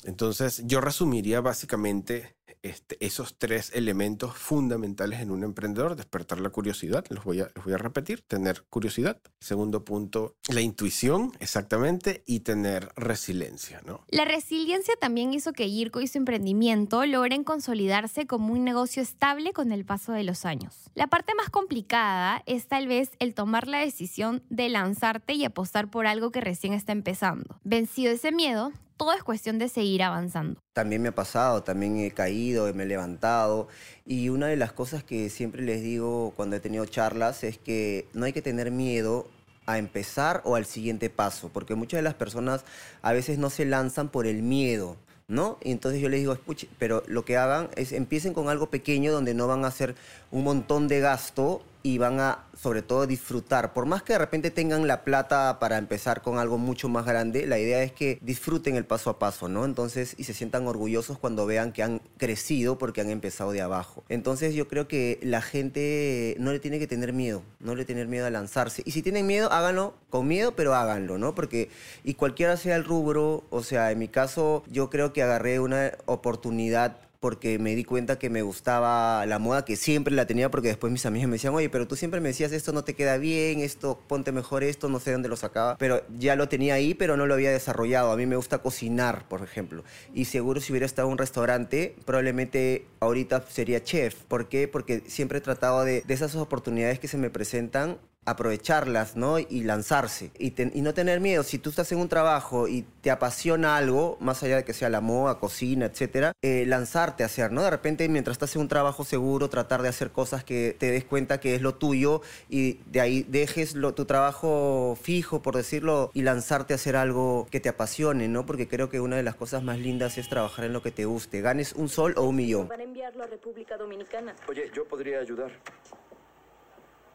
Entonces, 0.06 0.64
yo 0.66 0.82
resumiría 0.82 1.42
básicamente 1.42 2.35
este, 2.66 2.98
esos 3.06 3.38
tres 3.38 3.72
elementos 3.76 4.36
fundamentales 4.36 5.20
en 5.20 5.30
un 5.30 5.44
emprendedor, 5.44 5.96
despertar 5.96 6.40
la 6.40 6.50
curiosidad, 6.50 7.06
los 7.10 7.24
voy, 7.24 7.42
a, 7.42 7.50
los 7.54 7.64
voy 7.64 7.74
a 7.74 7.78
repetir, 7.78 8.22
tener 8.22 8.64
curiosidad. 8.70 9.22
Segundo 9.40 9.86
punto, 9.86 10.36
la 10.50 10.62
intuición, 10.62 11.32
exactamente, 11.40 12.24
y 12.26 12.40
tener 12.40 12.90
resiliencia, 12.96 13.82
¿no? 13.86 14.04
La 14.10 14.26
resiliencia 14.26 14.96
también 15.00 15.34
hizo 15.34 15.54
que 15.54 15.70
Yirko 15.70 16.02
y 16.02 16.08
su 16.08 16.18
emprendimiento 16.18 17.06
logren 17.06 17.44
consolidarse 17.44 18.26
como 18.26 18.54
un 18.54 18.64
negocio 18.64 19.04
estable 19.04 19.54
con 19.54 19.72
el 19.72 19.86
paso 19.86 20.14
de 20.14 20.24
los 20.24 20.46
años. 20.46 20.90
La 20.96 21.08
parte 21.08 21.34
más 21.36 21.50
complicada 21.50 22.42
es 22.48 22.68
tal 22.68 22.88
vez 22.88 23.12
el 23.20 23.36
tomar 23.36 23.68
la 23.68 23.80
decisión 23.80 24.42
de 24.50 24.70
lanzarte 24.70 25.34
y 25.34 25.46
apostar 25.46 25.92
por 25.92 26.08
algo 26.08 26.32
que 26.32 26.42
recién 26.42 26.74
está 26.74 26.94
empezando. 26.94 27.60
Vencido 27.64 28.12
ese 28.12 28.32
miedo, 28.32 28.72
todo 28.98 29.14
es 29.14 29.24
cuestión 29.24 29.60
de 29.60 29.70
seguir 29.70 30.04
avanzando. 30.04 30.60
También 30.74 31.02
me 31.02 31.10
ha 31.10 31.16
pasado, 31.16 31.64
también 31.64 31.98
he 32.00 32.12
caído, 32.12 32.72
me 32.74 32.84
he 32.84 32.88
levantado. 32.88 33.68
Y 34.06 34.30
una 34.30 34.48
de 34.48 34.56
las 34.56 34.72
cosas 34.72 35.04
que 35.04 35.30
siempre 35.30 35.62
les 35.64 35.82
digo 35.82 36.34
cuando 36.36 36.56
he 36.56 36.60
tenido 36.60 36.86
charlas 36.86 37.44
es 37.44 37.58
que 37.58 38.08
no 38.14 38.26
hay 38.26 38.34
que 38.34 38.42
tener 38.42 38.72
miedo 38.72 39.28
a 39.66 39.78
empezar 39.78 40.42
o 40.46 40.56
al 40.56 40.66
siguiente 40.66 41.10
paso, 41.10 41.50
porque 41.50 41.76
muchas 41.76 41.98
de 41.98 42.04
las 42.04 42.14
personas 42.14 42.64
a 43.02 43.14
veces 43.14 43.38
no 43.38 43.50
se 43.50 43.66
lanzan 43.66 44.10
por 44.10 44.28
el 44.28 44.44
miedo, 44.44 44.96
¿no? 45.28 45.58
Y 45.64 45.72
entonces 45.72 46.02
yo 46.02 46.10
les 46.10 46.20
digo, 46.20 46.34
escuche, 46.34 46.68
pero 46.78 47.04
lo 47.08 47.26
que 47.26 47.38
hagan 47.38 47.70
es 47.76 47.92
empiecen 47.92 48.34
con 48.34 48.50
algo 48.50 48.70
pequeño 48.70 49.12
donde 49.12 49.34
no 49.34 49.48
van 49.48 49.66
a 49.66 49.70
hacer 49.70 49.96
un 50.32 50.44
montón 50.44 50.88
de 50.88 51.00
gasto 51.00 51.64
y 51.86 52.00
van 52.00 52.20
a, 52.20 52.46
sobre 52.60 52.82
todo, 52.82 53.06
disfrutar. 53.06 53.72
Por 53.72 53.86
más 53.86 54.02
que 54.02 54.14
de 54.14 54.18
repente 54.18 54.50
tengan 54.50 54.88
la 54.88 55.04
plata 55.04 55.60
para 55.60 55.78
empezar 55.78 56.24
con 56.24 56.40
algo 56.40 56.58
mucho 56.58 56.90
más 56.90 57.06
grande, 57.06 57.46
la 57.46 57.60
idea 57.60 57.84
es 57.84 57.92
que 57.92 58.18
disfruten 58.24 58.76
el 58.76 58.86
paso 58.86 59.12
a 59.12 59.20
paso, 59.20 59.50
¿no? 59.50 59.66
Entonces, 59.66 60.16
y 60.18 60.24
se 60.24 60.34
sientan 60.34 60.66
orgullosos 60.66 61.20
cuando 61.20 61.46
vean 61.46 61.72
que 61.74 61.84
han 61.84 62.02
crecido 62.18 62.80
porque 62.80 63.02
han 63.02 63.12
empezado 63.12 63.52
de 63.52 63.62
abajo. 63.62 64.04
Entonces, 64.10 64.56
yo 64.56 64.68
creo 64.68 64.88
que 64.88 65.20
la 65.22 65.44
gente 65.44 66.36
no 66.40 66.52
le 66.52 66.60
tiene 66.60 66.80
que 66.80 66.88
tener 66.88 67.14
miedo, 67.14 67.44
no 67.60 67.76
le 67.76 67.86
tener 67.86 68.08
miedo 68.08 68.26
a 68.26 68.32
lanzarse. 68.32 68.82
Y 68.84 68.90
si 68.90 69.04
tienen 69.04 69.28
miedo, 69.28 69.52
háganlo 69.52 69.94
con 70.10 70.28
miedo, 70.28 70.56
pero 70.56 70.74
háganlo, 70.74 71.20
¿no? 71.20 71.36
Porque, 71.36 71.70
y 72.04 72.16
cualquiera 72.16 72.58
sea 72.58 72.78
el 72.78 72.84
rubro, 72.84 73.44
o 73.52 73.62
sea, 73.62 73.92
en 73.92 74.00
mi 74.00 74.08
caso, 74.08 74.64
yo 74.72 74.90
creo 74.90 75.14
que 75.14 75.22
agarré 75.22 75.60
una 75.60 75.92
oportunidad 76.08 77.05
porque 77.26 77.58
me 77.58 77.74
di 77.74 77.84
cuenta 77.84 78.20
que 78.20 78.30
me 78.30 78.44
gustaba 78.44 79.26
la 79.26 79.40
moda, 79.40 79.66
que 79.66 79.76
siempre 79.76 80.14
la 80.14 80.28
tenía, 80.28 80.52
porque 80.52 80.68
después 80.68 80.94
mis 80.94 81.08
amigos 81.08 81.28
me 81.28 81.38
decían, 81.38 81.56
oye, 81.56 81.72
pero 81.72 81.88
tú 81.88 81.96
siempre 81.96 82.22
me 82.22 82.28
decías, 82.28 82.52
esto 82.52 82.72
no 82.72 82.84
te 82.84 82.94
queda 82.94 83.18
bien, 83.18 83.62
esto, 83.62 84.00
ponte 84.08 84.32
mejor 84.32 84.64
esto, 84.64 84.90
no 84.90 85.00
sé 85.00 85.12
dónde 85.12 85.28
lo 85.28 85.36
sacaba, 85.36 85.76
pero 85.80 86.04
ya 86.20 86.36
lo 86.36 86.48
tenía 86.50 86.76
ahí, 86.76 86.94
pero 86.94 87.18
no 87.18 87.26
lo 87.26 87.34
había 87.34 87.50
desarrollado. 87.50 88.12
A 88.12 88.16
mí 88.16 88.28
me 88.28 88.36
gusta 88.36 88.60
cocinar, 88.60 89.28
por 89.28 89.42
ejemplo, 89.42 89.84
y 90.14 90.26
seguro 90.26 90.62
si 90.62 90.72
hubiera 90.72 90.86
estado 90.86 91.08
en 91.08 91.14
un 91.14 91.18
restaurante, 91.18 91.96
probablemente 92.06 92.86
ahorita 93.00 93.44
sería 93.50 93.82
chef. 93.82 94.14
¿Por 94.26 94.48
qué? 94.48 94.68
Porque 94.68 95.02
siempre 95.08 95.40
he 95.40 95.42
tratado 95.42 95.84
de, 95.84 96.04
de 96.06 96.14
esas 96.14 96.36
oportunidades 96.36 97.00
que 97.00 97.08
se 97.08 97.18
me 97.18 97.32
presentan, 97.32 97.98
aprovecharlas, 98.26 99.16
¿no? 99.16 99.40
Y 99.40 99.64
lanzarse. 99.64 100.32
Y, 100.38 100.54
y, 100.62 100.82
no 100.82 100.94
tener 100.94 101.20
miedo. 101.20 101.44
Si 101.44 101.60
tú 101.60 101.70
estás 101.70 101.92
en 101.92 102.00
un 102.00 102.10
trabajo 102.10 102.68
y 102.68 102.84
te 103.02 103.12
apasiona 103.12 103.78
algo, 103.78 104.18
más 104.20 104.42
allá 104.44 104.58
de 104.58 104.64
que 104.64 104.74
sea 104.74 104.90
la 104.90 105.02
moda, 105.02 105.40
cocina, 105.40 105.86
etcétera, 105.86 106.34
eh, 106.42 106.66
lanzarte 106.66 107.24
a 107.24 107.28
hacer, 107.28 107.52
¿no? 107.52 107.62
De 107.64 107.70
repente, 107.70 108.08
mientras 108.10 108.36
estás 108.36 108.56
en 108.56 108.62
un 108.62 108.68
trabajo 108.68 109.04
seguro, 109.06 109.50
tratar 109.50 109.82
de 109.82 109.90
hacer 109.90 110.12
cosas 110.12 110.44
que 110.44 110.76
te 110.78 110.92
des 110.92 111.06
cuenta 111.06 111.40
que 111.40 111.56
es 111.56 111.62
lo 111.62 111.76
tuyo 111.76 112.22
y 112.50 112.80
de 112.88 113.02
ahí 113.02 113.24
dejes 113.24 113.76
lo, 113.76 113.94
tu 113.94 114.06
trabajo 114.06 114.98
fijo, 115.02 115.42
por 115.42 115.56
decirlo, 115.56 116.12
y 116.14 116.24
lanzarte 116.24 116.74
a 116.74 116.76
hacer 116.76 116.96
algo 116.96 117.48
que 117.52 117.60
te 117.60 117.70
apasione, 117.70 118.28
¿no? 118.28 118.46
Porque 118.46 118.68
creo 118.68 118.90
que 118.90 119.00
una 119.00 119.18
de 119.18 119.24
las 119.24 119.36
cosas 119.36 119.64
más 119.64 119.80
lindas 119.80 120.18
es 120.18 120.28
trabajar 120.30 120.66
en 120.66 120.74
lo 120.74 120.82
que 120.82 120.92
te 120.92 121.06
guste. 121.06 121.42
Ganes 121.42 121.74
un 121.74 121.90
sol 121.90 122.16
o 122.18 122.24
un 122.24 122.36
millón. 122.36 122.68
Para 122.68 122.84
enviarlo 122.84 123.24
a 123.24 123.28
República 123.28 123.78
Dominicana. 123.78 124.36
Oye, 124.48 124.72
yo 124.74 124.86
podría 124.86 125.20
ayudar. 125.20 125.52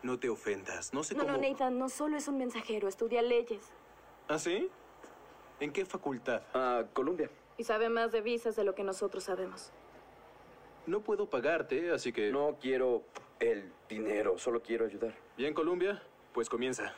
No 0.03 0.19
te 0.19 0.29
ofendas, 0.29 0.95
no 0.95 1.05
sé 1.05 1.15
no, 1.15 1.21
cómo... 1.25 1.37
No, 1.37 1.43
Nathan, 1.43 1.79
no 1.79 1.89
solo 1.89 2.17
es 2.17 2.27
un 2.29 2.39
mensajero, 2.39 2.89
estudia 2.89 3.21
leyes. 3.23 3.63
¿Ah, 4.29 4.39
sí? 4.39 4.69
¿En 5.61 5.73
qué 5.73 5.85
facultad? 5.85 6.43
Ah, 6.55 6.85
Columbia. 6.93 7.31
Y 7.59 7.65
sabe 7.65 7.91
más 7.91 8.13
de 8.13 8.23
visas 8.23 8.57
de 8.57 8.65
lo 8.65 8.75
que 8.75 8.83
nosotros 8.83 9.25
sabemos. 9.25 9.73
No 10.87 11.01
puedo 11.01 11.29
pagarte, 11.29 11.91
así 11.91 12.13
que... 12.13 12.33
No 12.33 12.57
quiero 12.61 13.03
el 13.41 13.71
dinero, 13.89 14.39
solo 14.39 14.63
quiero 14.63 14.87
ayudar. 14.87 15.15
Bien, 15.37 15.53
Columbia, 15.53 16.03
pues 16.33 16.49
comienza. 16.49 16.95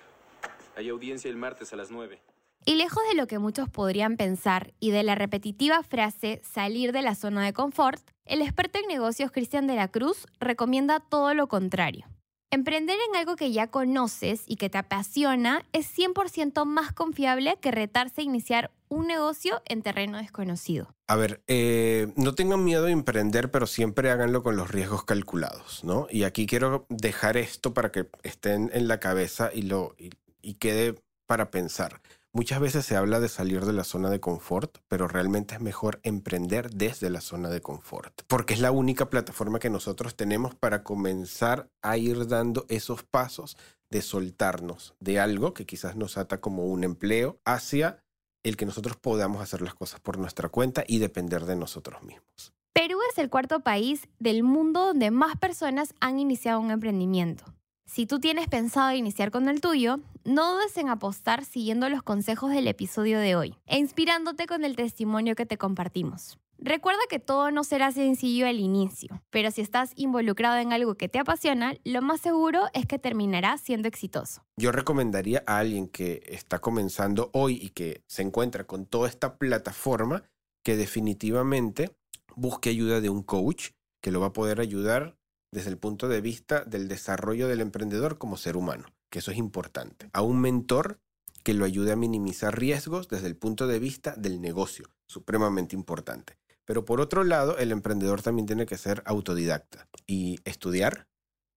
Hay 0.77 0.89
audiencia 0.89 1.29
el 1.29 1.37
martes 1.37 1.73
a 1.73 1.77
las 1.77 1.91
9. 1.91 2.21
Y 2.65 2.77
lejos 2.77 3.03
de 3.09 3.17
lo 3.17 3.27
que 3.27 3.41
muchos 3.41 3.69
podrían 3.69 4.17
pensar 4.17 4.73
y 4.79 4.93
de 4.93 5.03
la 5.03 5.17
repetitiva 5.17 5.83
frase 5.83 6.41
salir 6.45 6.93
de 6.93 7.03
la 7.03 7.17
zona 7.17 7.45
de 7.45 7.53
confort, 7.53 8.01
el 8.25 8.41
experto 8.41 8.79
en 8.79 8.87
negocios 8.87 9.33
Cristian 9.33 9.67
de 9.67 9.75
la 9.75 9.89
Cruz 9.89 10.29
recomienda 10.39 11.01
todo 11.01 11.35
lo 11.35 11.49
contrario. 11.49 12.07
Emprender 12.55 12.99
en 13.09 13.17
algo 13.17 13.35
que 13.35 13.51
ya 13.51 13.69
conoces 13.69 14.43
y 14.47 14.57
que 14.57 14.69
te 14.69 14.77
apasiona 14.77 15.65
es 15.73 15.87
100% 15.97 16.67
más 16.67 16.93
confiable 16.93 17.57
que 17.63 17.71
retarse 17.71 18.21
a 18.21 18.25
iniciar 18.25 18.71
un 18.91 19.07
negocio 19.07 19.63
en 19.65 19.81
terreno 19.81 20.19
desconocido. 20.19 20.95
A 21.09 21.17
ver, 21.17 21.43
eh, 21.47 22.13
no 22.15 22.35
tengan 22.35 22.63
miedo 22.63 22.85
de 22.85 22.93
emprender, 22.93 23.51
pero 23.51 23.67
siempre 23.67 24.11
háganlo 24.11 24.43
con 24.43 24.57
los 24.57 24.71
riesgos 24.71 25.03
calculados, 25.05 25.83
¿no? 25.83 26.09
Y 26.11 26.25
aquí 26.25 26.47
quiero 26.47 26.85
dejar 26.91 27.39
esto 27.39 27.73
para 27.73 27.91
que 27.91 28.07
estén 28.23 28.71
en 28.75 28.87
la 28.87 29.01
cabeza 29.01 29.49
y, 29.51 29.63
lo, 29.63 29.95
y, 29.97 30.11
y 30.43 30.57
quede 30.57 30.97
para 31.25 31.51
pensar. 31.51 32.03
Muchas 32.35 32.61
veces 32.61 32.87
se 32.87 32.97
habla 32.97 33.21
de 33.21 33.29
salir 33.29 33.67
de 33.67 33.75
la 33.75 33.85
zona 33.85 34.09
de 34.09 34.19
confort, 34.19 34.79
pero 34.89 35.07
realmente 35.07 35.55
es 35.55 35.61
mejor 35.61 36.01
emprender 36.03 36.71
desde 36.71 37.11
la 37.11 37.21
zona 37.21 37.51
de 37.51 37.61
confort, 37.61 38.23
porque 38.27 38.55
es 38.55 38.61
la 38.61 38.71
única 38.71 39.11
plataforma 39.11 39.59
que 39.59 39.69
nosotros 39.69 40.17
tenemos 40.17 40.55
para 40.55 40.83
comenzar 40.83 41.69
a 41.83 41.99
ir 41.99 42.27
dando 42.27 42.65
esos 42.71 43.03
pasos 43.03 43.59
de 43.91 44.01
soltarnos 44.01 44.95
de 44.99 45.21
algo 45.21 45.53
que 45.53 45.67
quizás 45.67 45.95
nos 45.95 46.17
ata 46.17 46.41
como 46.41 46.65
un 46.65 46.85
empleo 46.85 47.39
hacia 47.45 48.03
el 48.43 48.57
que 48.57 48.65
nosotros 48.65 48.97
podamos 48.97 49.43
hacer 49.43 49.61
las 49.61 49.75
cosas 49.75 50.01
por 50.01 50.17
nuestra 50.17 50.49
cuenta 50.49 50.85
y 50.89 51.01
depender 51.01 51.45
de 51.45 51.57
nosotros 51.57 52.03
mismos. 52.03 52.55
Perú 52.73 52.99
es 53.11 53.19
el 53.19 53.29
cuarto 53.29 53.61
país 53.61 54.09
del 54.19 54.43
mundo 54.43 54.87
donde 54.87 55.11
más 55.11 55.37
personas 55.37 55.95
han 56.01 56.19
iniciado 56.19 56.61
un 56.61 56.71
emprendimiento. 56.71 57.45
Si 57.93 58.07
tú 58.07 58.21
tienes 58.21 58.49
pensado 58.49 58.91
iniciar 58.93 59.31
con 59.31 59.51
el 59.51 59.61
tuyo, 59.61 60.01
no 60.25 60.55
dudes 60.55 60.79
en 60.79 60.89
apostar 60.89 61.45
siguiendo 61.45 61.91
los 61.91 62.03
consejos 62.03 62.51
del 62.51 62.67
episodio 62.67 63.19
de 63.19 63.37
hoy 63.37 63.55
e 63.67 63.77
inspirándote 63.77 64.47
con 64.47 64.65
el 64.65 64.77
testimonio 64.77 65.35
que 65.35 65.45
te 65.45 65.59
compartimos. 65.59 66.39
Recuerda 66.57 67.03
que 67.11 67.19
todo 67.19 67.51
no 67.51 67.65
será 67.65 67.93
sencillo 67.93 68.47
al 68.47 68.61
inicio, 68.61 69.21
pero 69.29 69.51
si 69.51 69.61
estás 69.61 69.93
involucrado 69.95 70.57
en 70.57 70.73
algo 70.73 70.95
que 70.95 71.11
te 71.11 71.19
apasiona, 71.19 71.75
lo 71.85 72.01
más 72.01 72.23
seguro 72.23 72.63
es 72.73 72.87
que 72.87 72.99
terminará 72.99 73.59
siendo 73.59 73.89
exitoso. 73.89 74.43
Yo 74.57 74.73
recomendaría 74.73 75.45
a 75.47 75.59
alguien 75.59 75.87
que 75.87 76.23
está 76.25 76.61
comenzando 76.61 77.29
hoy 77.35 77.59
y 77.61 77.69
que 77.69 78.05
se 78.07 78.23
encuentra 78.23 78.65
con 78.65 78.87
toda 78.87 79.07
esta 79.07 79.37
plataforma 79.37 80.23
que 80.65 80.79
definitivamente 80.79 81.95
busque 82.37 82.71
ayuda 82.71 83.03
de 83.03 83.11
un 83.11 83.23
coach 83.23 83.73
que 84.01 84.13
lo 84.13 84.21
va 84.21 84.29
a 84.29 84.33
poder 84.33 84.61
ayudar 84.61 85.15
desde 85.53 85.71
el 85.71 85.79
punto 85.79 86.09
de 86.09 86.21
vista 86.21 86.65
del 86.65 86.89
desarrollo 86.89 87.47
del 87.47 87.61
emprendedor 87.61 88.19
como 88.19 88.37
ser 88.37 88.57
humano, 88.57 88.87
que 89.11 89.21
eso 89.21 89.31
es 89.31 89.37
importante. 89.37 90.11
A 90.13 90.23
un 90.23 90.41
mentor 90.41 90.99
que 91.45 91.55
lo 91.55 91.65
ayude 91.65 91.93
a 91.93 91.97
minimizar 91.97 92.59
riesgos 92.59 93.09
desde 93.09 93.27
el 93.27 93.37
punto 93.37 93.67
de 93.67 93.79
vista 93.79 94.15
del 94.17 94.41
negocio, 94.41 94.89
supremamente 95.07 95.77
importante. 95.77 96.39
Pero 96.65 96.85
por 96.85 97.01
otro 97.01 97.25
lado, 97.25 97.59
el 97.59 97.73
emprendedor 97.73 98.23
también 98.23 98.47
tiene 98.47 98.67
que 98.67 98.79
ser 98.79 99.03
autodidacta 99.05 99.89
y 100.07 100.39
estudiar 100.45 101.09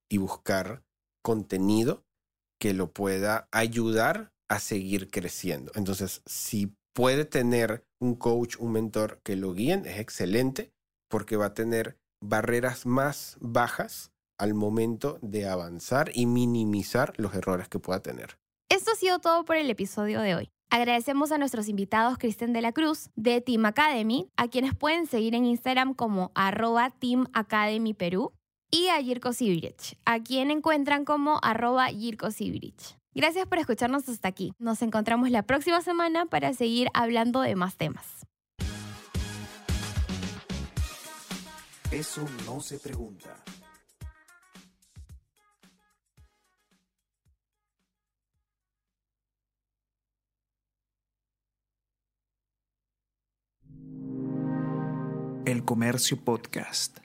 y 0.10 0.18
buscar 0.18 0.84
contenido 1.22 2.04
que 2.60 2.74
lo 2.74 2.92
pueda 2.92 3.48
ayudar 3.52 4.34
a 4.50 4.60
seguir 4.60 5.10
creciendo. 5.10 5.72
Entonces, 5.76 6.22
si 6.26 6.76
puede 6.94 7.26
tener 7.26 7.86
un 8.00 8.16
coach, 8.16 8.58
un 8.60 8.72
mentor 8.72 9.20
que 9.24 9.36
lo 9.36 9.54
guíen, 9.54 9.86
es 9.86 10.00
excelente 10.00 10.72
porque 11.10 11.38
va 11.38 11.48
a 11.48 11.54
tener 11.54 11.98
barreras 12.28 12.86
más 12.86 13.38
bajas 13.40 14.12
al 14.38 14.54
momento 14.54 15.18
de 15.22 15.48
avanzar 15.48 16.12
y 16.14 16.26
minimizar 16.26 17.14
los 17.18 17.34
errores 17.36 17.70
que 17.70 17.80
pueda 17.80 18.02
tener. 18.02 18.38
Esto 18.70 18.92
ha 18.92 18.96
sido 18.96 19.20
todo 19.20 19.46
por 19.46 19.56
el 19.56 19.70
episodio 19.70 20.22
de 20.22 20.36
hoy. 20.36 20.50
Agradecemos 20.70 21.32
a 21.32 21.38
nuestros 21.38 21.70
invitados 21.70 22.18
Cristian 22.18 22.52
de 22.52 22.62
la 22.62 22.72
Cruz 22.72 23.10
de 23.16 23.40
Team 23.40 23.66
Academy, 23.66 24.30
a 24.36 24.48
quienes 24.48 24.76
pueden 24.76 25.06
seguir 25.06 25.36
en 25.36 25.46
Instagram 25.46 25.94
como 25.94 26.32
arroba 26.36 26.90
Team 26.90 27.28
Academy 27.34 27.94
Perú, 27.94 28.34
y 28.72 28.88
a 28.88 29.02
Jirko 29.02 29.32
Sibirich, 29.32 29.98
a 30.06 30.20
quien 30.20 30.52
encuentran 30.52 31.06
como 31.06 31.40
arroba 31.44 31.88
Jirko 31.88 32.32
Sibirich. 32.32 32.98
Gracias 33.14 33.48
por 33.48 33.60
escucharnos 33.60 34.10
hasta 34.10 34.28
aquí. 34.28 34.52
Nos 34.60 34.82
encontramos 34.82 35.30
la 35.30 35.44
próxima 35.44 35.82
semana 35.82 36.26
para 36.26 36.54
seguir 36.54 36.90
hablando 36.94 37.40
de 37.42 37.56
más 37.56 37.78
temas. 37.78 38.26
Eso 41.96 42.26
no 42.46 42.60
se 42.60 42.78
pregunta. 42.78 43.42
El 55.46 55.64
Comercio 55.64 56.18
Podcast. 56.18 57.05